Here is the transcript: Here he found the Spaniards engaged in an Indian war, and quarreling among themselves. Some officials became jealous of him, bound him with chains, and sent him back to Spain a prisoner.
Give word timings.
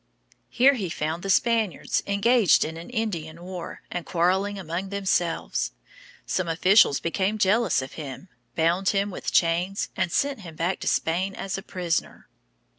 Here 0.49 0.73
he 0.73 0.89
found 0.89 1.21
the 1.21 1.29
Spaniards 1.29 2.01
engaged 2.07 2.65
in 2.65 2.75
an 2.75 2.89
Indian 2.89 3.43
war, 3.43 3.83
and 3.91 4.03
quarreling 4.03 4.57
among 4.57 4.89
themselves. 4.89 5.73
Some 6.25 6.47
officials 6.47 6.99
became 6.99 7.37
jealous 7.37 7.83
of 7.83 7.93
him, 7.93 8.27
bound 8.55 8.89
him 8.89 9.11
with 9.11 9.31
chains, 9.31 9.89
and 9.95 10.11
sent 10.11 10.39
him 10.41 10.55
back 10.55 10.79
to 10.79 10.87
Spain 10.87 11.35
a 11.35 11.47
prisoner. 11.61 12.27